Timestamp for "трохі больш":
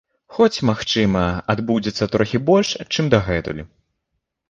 2.17-2.75